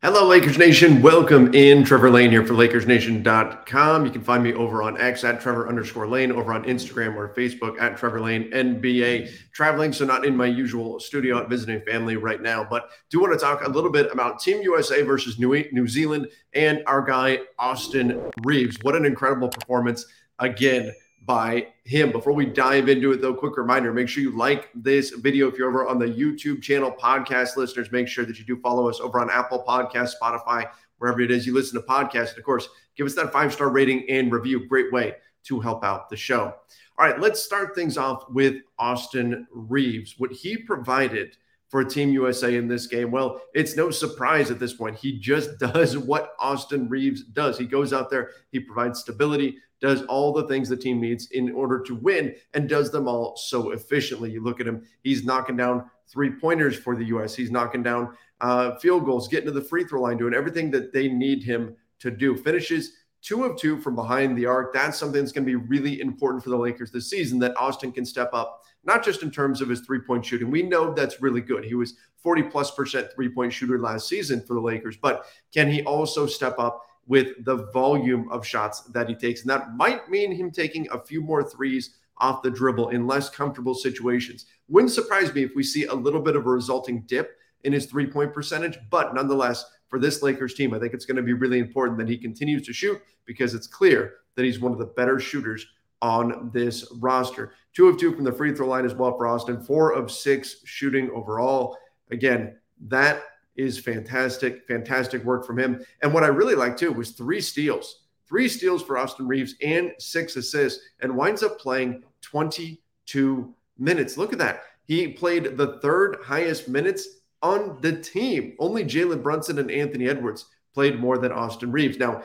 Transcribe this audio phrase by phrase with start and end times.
[0.00, 1.02] Hello, Lakers Nation.
[1.02, 1.82] Welcome in.
[1.82, 4.04] Trevor Lane here for LakersNation.com.
[4.06, 7.34] You can find me over on X at Trevor underscore Lane, over on Instagram or
[7.34, 9.28] Facebook at Trevor Lane NBA.
[9.50, 13.32] Traveling, so not in my usual studio, out visiting family right now, but do want
[13.32, 18.22] to talk a little bit about Team USA versus New Zealand and our guy, Austin
[18.44, 18.78] Reaves.
[18.82, 20.06] What an incredible performance
[20.38, 20.92] again
[21.28, 22.10] by him.
[22.10, 25.46] Before we dive into it, though, quick reminder make sure you like this video.
[25.46, 28.88] If you're over on the YouTube channel, podcast listeners, make sure that you do follow
[28.88, 32.30] us over on Apple Podcast, Spotify, wherever it is you listen to podcasts.
[32.30, 34.66] And of course, give us that five star rating and review.
[34.66, 36.54] Great way to help out the show.
[36.98, 40.14] All right, let's start things off with Austin Reaves.
[40.16, 41.36] What he provided
[41.68, 43.10] for Team USA in this game?
[43.10, 44.96] Well, it's no surprise at this point.
[44.96, 47.58] He just does what Austin Reaves does.
[47.58, 51.52] He goes out there, he provides stability, does all the things the team needs in
[51.52, 54.30] order to win, and does them all so efficiently.
[54.30, 58.16] You look at him, he's knocking down three pointers for the US, he's knocking down
[58.40, 61.76] uh, field goals, getting to the free throw line, doing everything that they need him
[62.00, 62.36] to do.
[62.36, 64.72] Finishes two of two from behind the arc.
[64.72, 67.92] That's something that's going to be really important for the Lakers this season that Austin
[67.92, 70.50] can step up not just in terms of his three point shooting.
[70.50, 71.64] We know that's really good.
[71.64, 75.70] He was 40 plus percent three point shooter last season for the Lakers, but can
[75.70, 79.40] he also step up with the volume of shots that he takes?
[79.40, 83.30] And that might mean him taking a few more threes off the dribble in less
[83.30, 84.46] comfortable situations.
[84.68, 87.86] Wouldn't surprise me if we see a little bit of a resulting dip in his
[87.86, 91.32] three point percentage, but nonetheless, for this Lakers team, I think it's going to be
[91.32, 94.86] really important that he continues to shoot because it's clear that he's one of the
[94.86, 95.66] better shooters
[96.02, 97.52] on this roster.
[97.72, 100.56] Two of two from the free throw line as well for Austin, four of six
[100.64, 101.76] shooting overall.
[102.10, 103.22] Again, that
[103.58, 105.84] is fantastic, fantastic work from him.
[106.02, 109.92] And what I really like too was three steals, three steals for Austin Reaves and
[109.98, 114.16] six assists, and winds up playing 22 minutes.
[114.16, 114.62] Look at that.
[114.84, 118.54] He played the third highest minutes on the team.
[118.58, 121.98] Only Jalen Brunson and Anthony Edwards played more than Austin Reaves.
[121.98, 122.22] Now,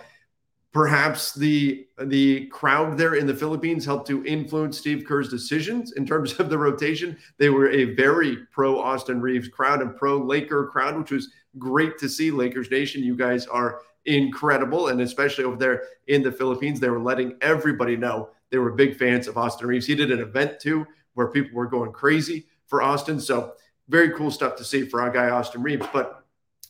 [0.74, 6.06] perhaps the the crowd there in the Philippines helped to influence Steve Kerr's decisions in
[6.06, 7.16] terms of the rotation.
[7.38, 11.98] They were a very pro Austin Reaves crowd and pro Laker crowd, which was great
[12.00, 12.32] to see.
[12.32, 17.00] Lakers Nation, you guys are incredible, and especially over there in the Philippines, they were
[17.00, 19.86] letting everybody know they were big fans of Austin Reaves.
[19.86, 23.20] He did an event too where people were going crazy for Austin.
[23.20, 23.54] So
[23.88, 25.86] very cool stuff to see for our guy Austin Reaves.
[25.94, 26.20] but.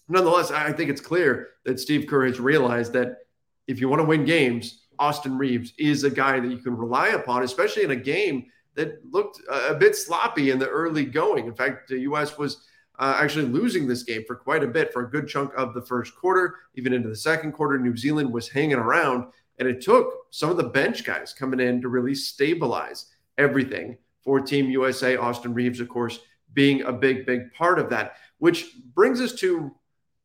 [0.09, 3.19] Nonetheless, I think it's clear that Steve Kerr has realized that
[3.68, 7.09] if you want to win games, Austin Reaves is a guy that you can rely
[7.09, 11.46] upon, especially in a game that looked a bit sloppy in the early going.
[11.46, 12.38] In fact, the U.S.
[12.38, 12.66] was
[13.00, 15.81] uh, actually losing this game for quite a bit for a good chunk of the
[15.81, 17.78] first quarter, even into the second quarter.
[17.78, 19.25] New Zealand was hanging around,
[19.59, 23.07] and it took some of the bench guys coming in to really stabilize
[23.38, 25.18] everything for Team USA.
[25.18, 26.19] Austin Reaves, of course,
[26.53, 29.75] being a big, big part of that, which brings us to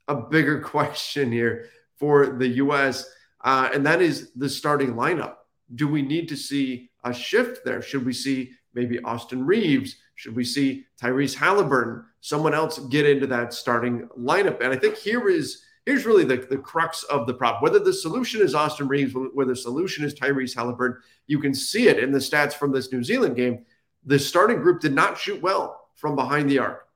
[0.09, 1.67] a bigger question here
[1.99, 3.11] for the U.S
[3.43, 5.37] uh, and that is the starting lineup.
[5.75, 7.83] Do we need to see a shift there?
[7.83, 9.97] Should we see maybe Austin Reaves?
[10.15, 12.05] Should we see Tyrese Halliburton?
[12.21, 14.61] Someone else get into that starting lineup?
[14.61, 17.63] And I think here is here's really the, the crux of the problem.
[17.63, 21.89] Whether the solution is Austin Reaves, whether the solution is Tyrese Halliburton, you can see
[21.89, 23.65] it in the stats from this New Zealand game.
[24.05, 26.88] The starting group did not shoot well from behind the arc.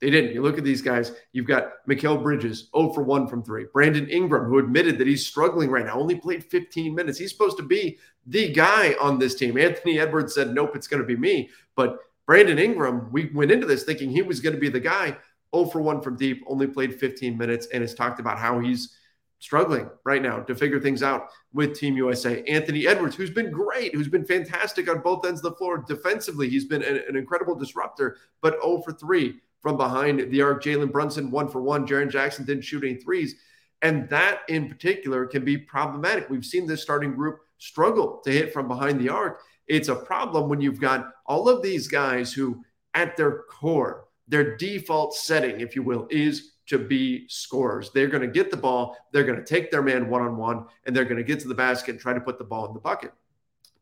[0.00, 0.34] They didn't.
[0.34, 1.12] You look at these guys.
[1.32, 3.66] You've got Mikal Bridges, 0 for 1 from three.
[3.72, 7.18] Brandon Ingram, who admitted that he's struggling right now, only played 15 minutes.
[7.18, 9.56] He's supposed to be the guy on this team.
[9.58, 11.48] Anthony Edwards said, Nope, it's going to be me.
[11.76, 15.16] But Brandon Ingram, we went into this thinking he was going to be the guy.
[15.54, 18.96] 0 for 1 from deep, only played 15 minutes, and has talked about how he's
[19.38, 22.42] struggling right now to figure things out with Team USA.
[22.44, 26.48] Anthony Edwards, who's been great, who's been fantastic on both ends of the floor defensively.
[26.48, 30.62] He's been an, an incredible disruptor, but 0 for 3 from behind the arc.
[30.62, 31.88] Jalen Brunson, one for one.
[31.88, 33.34] Jaren Jackson didn't shoot any threes.
[33.82, 36.30] And that in particular can be problematic.
[36.30, 39.40] We've seen this starting group struggle to hit from behind the arc.
[39.66, 42.62] It's a problem when you've got all of these guys who,
[42.94, 47.90] at their core, their default setting, if you will, is to be scorers.
[47.92, 50.66] They're going to get the ball, they're going to take their man one on one,
[50.84, 52.72] and they're going to get to the basket and try to put the ball in
[52.72, 53.12] the bucket.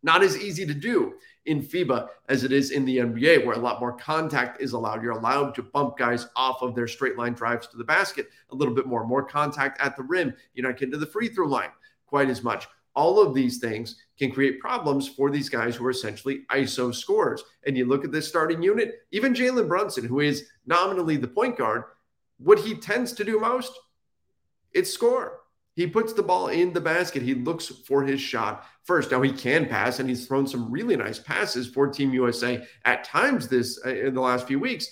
[0.05, 1.15] Not as easy to do
[1.47, 5.03] in FIBA as it is in the NBA, where a lot more contact is allowed.
[5.03, 8.55] You're allowed to bump guys off of their straight line drives to the basket a
[8.55, 10.35] little bit more, more contact at the rim.
[10.53, 11.71] You're not getting to the free throw line
[12.06, 12.69] quite as much.
[12.95, 17.43] All of these things can create problems for these guys who are essentially ISO scorers.
[17.67, 21.56] And you look at this starting unit, even Jalen Brunson, who is nominally the point
[21.56, 21.85] guard,
[22.37, 23.73] what he tends to do most,
[24.75, 25.41] it's score.
[25.75, 27.23] He puts the ball in the basket.
[27.23, 29.11] He looks for his shot first.
[29.11, 33.05] Now he can pass, and he's thrown some really nice passes for Team USA at
[33.05, 34.88] times this uh, in the last few weeks.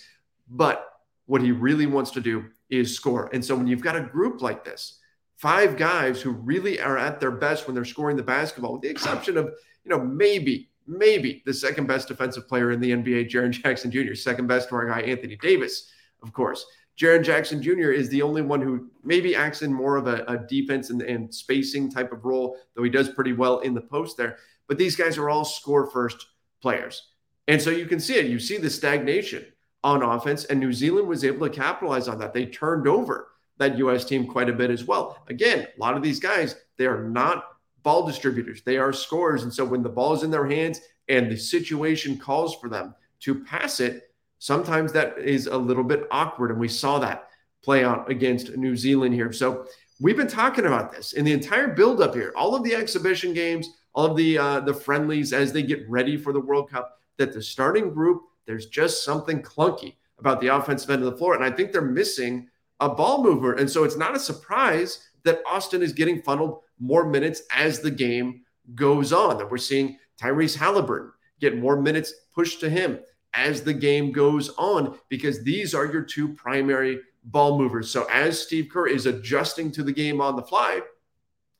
[0.49, 0.85] But
[1.25, 3.29] what he really wants to do is score.
[3.33, 4.99] And so when you've got a group like this,
[5.37, 8.89] five guys who really are at their best when they're scoring the basketball, with the
[8.89, 9.45] exception of
[9.85, 14.15] you know maybe maybe the second best defensive player in the NBA, Jaren Jackson Jr.,
[14.15, 15.89] second best to our guy Anthony Davis,
[16.21, 16.65] of course.
[16.97, 17.91] Jaren Jackson Jr.
[17.91, 21.33] is the only one who maybe acts in more of a, a defense and, and,
[21.33, 24.37] spacing type of role, though he does pretty well in the post there.
[24.67, 26.27] But these guys are all score first
[26.61, 27.09] players.
[27.47, 28.27] And so you can see it.
[28.27, 29.45] You see the stagnation
[29.83, 32.33] on offense, and New Zealand was able to capitalize on that.
[32.33, 34.05] They turned over that U.S.
[34.05, 35.17] team quite a bit as well.
[35.27, 37.45] Again, a lot of these guys, they are not
[37.81, 39.43] ball distributors, they are scorers.
[39.43, 40.79] And so when the ball is in their hands
[41.09, 44.12] and the situation calls for them to pass it,
[44.43, 46.51] sometimes that is a little bit awkward.
[46.51, 47.29] And we saw that
[47.63, 49.31] play out against New Zealand here.
[49.31, 49.67] So
[50.01, 53.69] we've been talking about this in the entire buildup here, all of the exhibition games,
[53.95, 57.31] all of the uh, the friendlies as they get ready for the World Cup, that
[57.31, 61.35] the starting group, there's just something clunky about the offensive end of the floor.
[61.35, 62.49] And I think they're missing
[62.81, 63.53] a ball mover.
[63.53, 67.91] And so it's not a surprise that Austin is getting funneled more minutes as the
[67.91, 68.41] game
[68.75, 69.37] goes on.
[69.37, 72.99] That we're seeing Tyrese Halliburton get more minutes pushed to him
[73.33, 77.89] as the game goes on because these are your two primary ball movers.
[77.89, 80.81] So as Steve Kerr is adjusting to the game on the fly,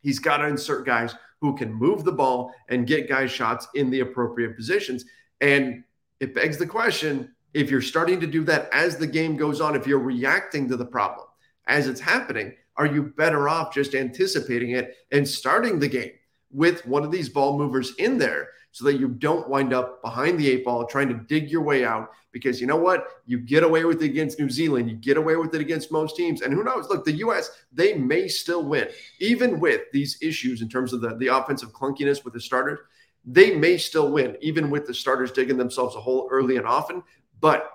[0.02, 3.90] he's got to insert guys who can move the ball and get guys shots in
[3.90, 5.06] the appropriate positions.
[5.42, 5.84] And
[6.20, 9.76] it begs the question if you're starting to do that as the game goes on,
[9.76, 11.28] if you're reacting to the problem
[11.68, 16.12] as it's happening, are you better off just anticipating it and starting the game
[16.52, 20.40] with one of these ball movers in there so that you don't wind up behind
[20.40, 22.10] the eight ball trying to dig your way out.
[22.32, 23.06] Because you know what?
[23.28, 26.16] You get away with it against New Zealand, you get away with it against most
[26.16, 26.42] teams.
[26.42, 26.90] And who knows?
[26.90, 28.90] Look, the U.S., they may still win,
[29.20, 32.80] even with these issues in terms of the, the offensive clunkiness with the starters.
[33.24, 37.04] They may still win, even with the starters digging themselves a hole early and often.
[37.40, 37.70] But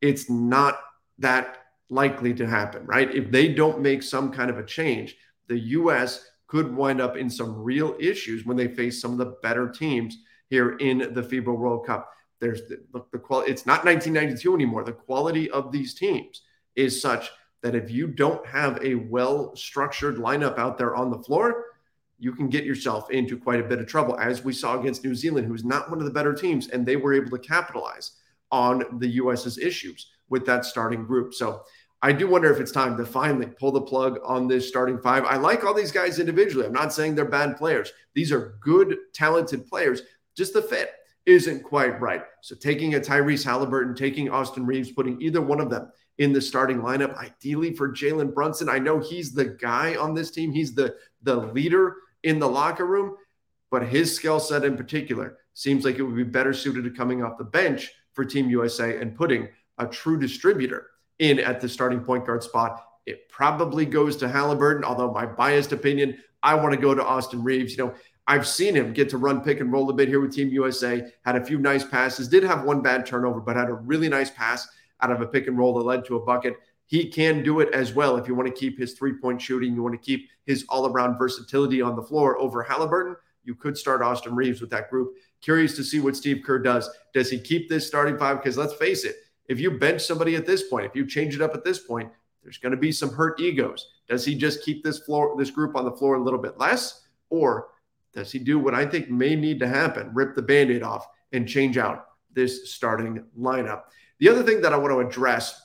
[0.00, 0.80] it's not
[1.20, 3.14] that likely to happen, right?
[3.14, 5.16] If they don't make some kind of a change,
[5.46, 6.26] the U.S.
[6.48, 10.18] could wind up in some real issues when they face some of the better teams
[10.52, 12.12] here in the FIBA World Cup.
[12.38, 14.84] There's the, the, quality, it's not 1992 anymore.
[14.84, 16.42] The quality of these teams
[16.76, 17.30] is such
[17.62, 21.64] that if you don't have a well structured lineup out there on the floor,
[22.18, 25.14] you can get yourself into quite a bit of trouble, as we saw against New
[25.14, 28.18] Zealand, who's not one of the better teams, and they were able to capitalize
[28.50, 31.32] on the US's issues with that starting group.
[31.32, 31.62] So
[32.02, 35.24] I do wonder if it's time to finally pull the plug on this starting five.
[35.24, 36.66] I like all these guys individually.
[36.66, 37.92] I'm not saying they're bad players.
[38.12, 40.02] These are good, talented players.
[40.36, 40.92] Just the fit
[41.26, 42.22] isn't quite right.
[42.40, 46.40] So taking a Tyrese Halliburton, taking Austin Reaves, putting either one of them in the
[46.40, 48.68] starting lineup, ideally for Jalen Brunson.
[48.68, 50.52] I know he's the guy on this team.
[50.52, 53.16] He's the the leader in the locker room,
[53.70, 57.22] but his skill set in particular seems like it would be better suited to coming
[57.22, 59.48] off the bench for Team USA and putting
[59.78, 62.84] a true distributor in at the starting point guard spot.
[63.06, 67.42] It probably goes to Halliburton, although my biased opinion, I want to go to Austin
[67.42, 67.76] Reaves.
[67.76, 67.94] You know,
[68.26, 71.10] I've seen him get to run pick and roll a bit here with Team USA.
[71.24, 74.30] Had a few nice passes, did have one bad turnover, but had a really nice
[74.30, 74.68] pass
[75.00, 76.54] out of a pick and roll that led to a bucket.
[76.86, 79.74] He can do it as well if you want to keep his three point shooting,
[79.74, 83.16] you want to keep his all around versatility on the floor over Halliburton.
[83.44, 85.14] You could start Austin Reaves with that group.
[85.40, 86.88] Curious to see what Steve Kerr does.
[87.12, 88.36] Does he keep this starting five?
[88.36, 89.16] Because let's face it,
[89.48, 92.10] if you bench somebody at this point, if you change it up at this point,
[92.42, 93.88] there's going to be some hurt egos.
[94.08, 97.06] Does he just keep this floor, this group on the floor a little bit less,
[97.30, 97.68] or
[98.12, 100.10] does he do what I think may need to happen?
[100.12, 103.82] Rip the band aid off and change out this starting lineup.
[104.18, 105.62] The other thing that I want to address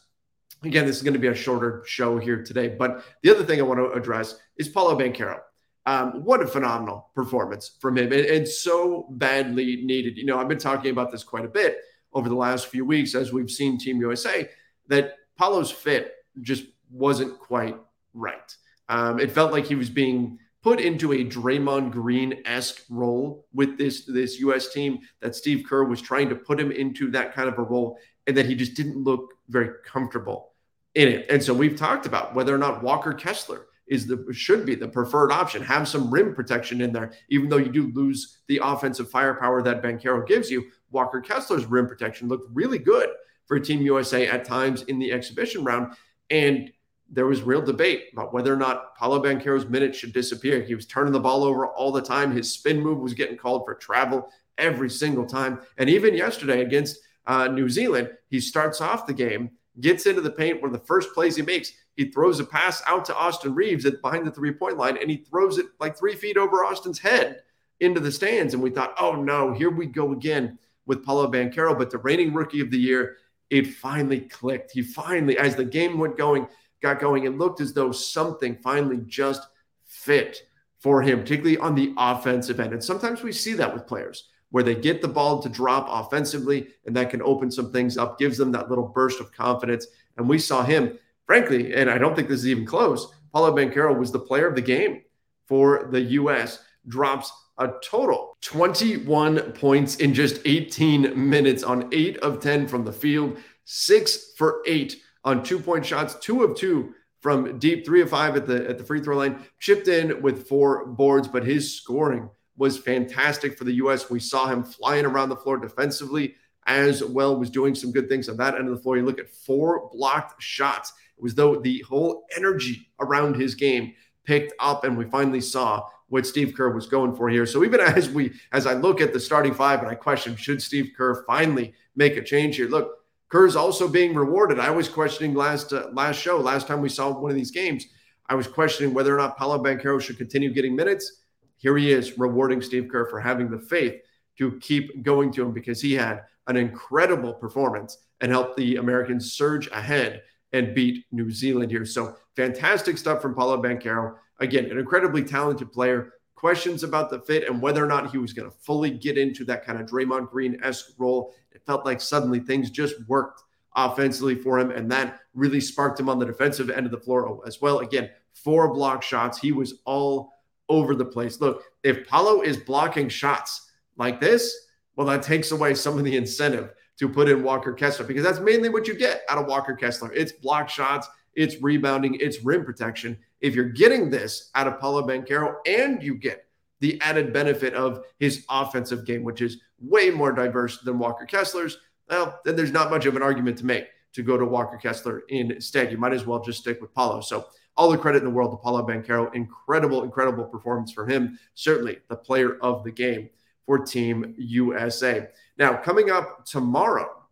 [0.64, 2.70] again, this is going to be a shorter show here today.
[2.70, 5.40] But the other thing I want to address is Paolo Banchero.
[5.86, 10.18] Um, what a phenomenal performance from him and, and, so badly needed.
[10.18, 11.78] You know, I've been talking about this quite a bit
[12.12, 14.50] over the last few weeks as we've seen Team USA
[14.88, 17.78] that Paolo's fit just wasn't quite
[18.14, 18.54] right.
[18.90, 23.78] Um, it felt like he was being put into a Draymond Green esque role with
[23.78, 24.74] this this U.S.
[24.74, 27.98] team that Steve Kerr was trying to put him into that kind of a role,
[28.28, 30.52] and that he just didn't look very comfortable
[30.94, 31.26] in it.
[31.30, 34.90] And so we've talked about whether or not Walker Kessler is the should be the
[34.90, 35.64] preferred option.
[35.64, 39.82] Have some rim protection in there, even though you do lose the offensive firepower that
[39.82, 40.66] Banchero gives you.
[40.92, 43.08] Walker Kessler's rim protection looked really good
[43.46, 45.94] for Team USA at times in the exhibition round,
[46.30, 46.74] and
[47.10, 50.62] there was real debate about whether or not Paolo Banchero's minutes should disappear.
[50.62, 52.32] He was turning the ball over all the time.
[52.32, 55.60] His spin move was getting called for travel every single time.
[55.78, 60.32] And even yesterday against uh, New Zealand, he starts off the game, gets into the
[60.32, 60.62] paint.
[60.62, 63.86] One of the first plays he makes, he throws a pass out to Austin Reaves
[63.86, 67.00] at behind the three point line, and he throws it like three feet over Austin's
[67.00, 67.42] head
[67.80, 68.54] into the stands.
[68.54, 71.78] And we thought, oh no, here we go again with Paolo Banchero.
[71.78, 73.18] But the reigning rookie of the year,
[73.50, 74.72] it finally clicked.
[74.72, 76.48] He finally, as the game went going,
[76.82, 79.42] got going, it looked as though something finally just
[79.86, 80.44] fit
[80.80, 82.74] for him, particularly on the offensive end.
[82.74, 86.68] And sometimes we see that with players where they get the ball to drop offensively,
[86.86, 89.88] and that can open some things up, gives them that little burst of confidence.
[90.18, 93.12] And we saw him, frankly, and I don't think this is even close.
[93.34, 95.02] Paolo Banchero was the player of the game
[95.48, 96.64] for the U.S.
[96.88, 102.94] Drops a total 21 points in just 18 minutes on eight of 10 from the
[102.94, 108.10] field, six for eight on two point shots, two of two from deep, three of
[108.10, 111.76] five at the at the free throw line, chipped in with four boards, but his
[111.76, 114.10] scoring was fantastic for the U.S.
[114.10, 118.30] We saw him flying around the floor defensively as well, was doing some good things
[118.30, 118.96] on that end of the floor.
[118.96, 120.94] You look at four blocked shots.
[121.18, 123.94] It was though the whole energy around his game
[124.24, 127.46] picked up, and we finally saw what Steve Kerr was going for here.
[127.46, 130.62] So even as we as I look at the starting five and I question should
[130.62, 132.70] Steve Kerr finally make a change here?
[132.70, 132.97] Look,
[133.30, 134.60] Kerr's also being rewarded.
[134.60, 137.86] I was questioning last uh, last show, last time we saw one of these games,
[138.30, 141.24] I was questioning whether or not Paolo Banchero should continue getting minutes.
[141.58, 143.96] Here he is rewarding Steve Kerr for having the faith
[144.38, 149.34] to keep going to him because he had an incredible performance and helped the Americans
[149.34, 150.22] surge ahead
[150.54, 151.86] and beat New Zealand here.
[151.86, 154.16] So fantastic stuff from Paolo Banchero.
[154.40, 156.14] Again, an incredibly talented player.
[156.38, 159.44] Questions about the fit and whether or not he was going to fully get into
[159.46, 163.42] that kind of Draymond Green esque role it felt like suddenly things just worked
[163.76, 167.42] offensively for him, and that really sparked him on the defensive end of the floor
[167.48, 167.80] as well.
[167.80, 169.40] Again, four block shots.
[169.40, 170.34] He was all
[170.70, 171.42] over the place.
[171.42, 174.56] Look, if Paolo is blocking shots like this,
[174.96, 178.40] well, that takes away some of the incentive to put in Walker Kessler because that's
[178.40, 180.14] mainly what you get out of Walker Kessler.
[180.14, 183.18] It's block shots, it's rebounding, it's rim protection.
[183.40, 186.48] If you're getting this out of Paolo Banchero and you get
[186.80, 191.78] the added benefit of his offensive game, which is way more diverse than Walker Kessler's,
[192.10, 195.24] well, then there's not much of an argument to make to go to Walker Kessler
[195.30, 195.92] instead.
[195.92, 197.22] You might as well just stick with Paolo.
[197.22, 199.34] So all the credit in the world to Paolo Banchero.
[199.36, 201.38] Incredible, incredible performance for him.
[201.54, 203.30] Certainly the player of the game
[203.68, 205.28] for Team USA.
[205.60, 207.24] Now, coming up tomorrow,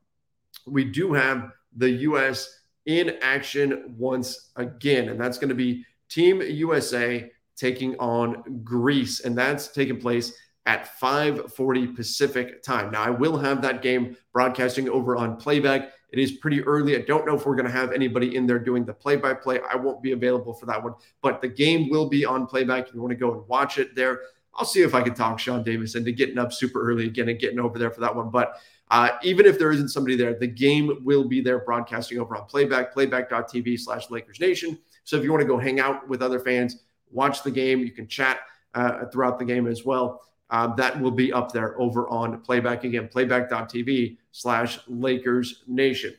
[0.67, 2.62] we do have the U.S.
[2.86, 9.38] in action once again, and that's going to be Team USA taking on Greece, and
[9.38, 10.34] that's taking place
[10.65, 12.92] at 5:40 Pacific time.
[12.92, 15.92] Now, I will have that game broadcasting over on playback.
[16.12, 16.96] It is pretty early.
[16.96, 19.60] I don't know if we're going to have anybody in there doing the play-by-play.
[19.70, 22.88] I won't be available for that one, but the game will be on playback.
[22.88, 24.22] If you want to go and watch it there,
[24.55, 27.39] I'll see if I can talk Sean Davis into getting up super early again and
[27.39, 28.29] getting over there for that one.
[28.29, 28.59] But
[28.89, 32.45] uh, even if there isn't somebody there, the game will be there broadcasting over on
[32.45, 34.77] playback, playback.tv slash Lakers Nation.
[35.03, 37.79] So if you want to go hang out with other fans, watch the game.
[37.79, 38.39] You can chat
[38.74, 40.21] uh, throughout the game as well.
[40.50, 46.13] Uh, that will be up there over on playback again, playback.tv slash Lakers Nation.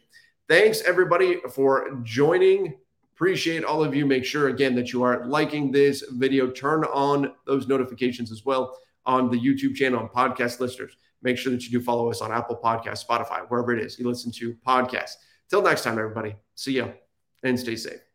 [0.48, 2.74] Thanks everybody for joining.
[3.16, 4.04] Appreciate all of you.
[4.04, 6.50] Make sure again that you are liking this video.
[6.50, 10.98] Turn on those notifications as well on the YouTube channel and podcast listeners.
[11.22, 14.06] Make sure that you do follow us on Apple Podcast, Spotify, wherever it is you
[14.06, 15.14] listen to podcasts.
[15.48, 16.36] Till next time, everybody.
[16.56, 16.92] See you
[17.42, 18.05] and stay safe.